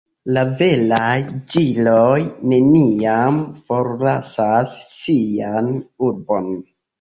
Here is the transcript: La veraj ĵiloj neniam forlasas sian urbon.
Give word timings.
La 0.35 0.43
veraj 0.59 1.11
ĵiloj 1.55 2.21
neniam 2.53 3.37
forlasas 3.67 4.73
sian 4.97 5.71
urbon. 6.11 6.51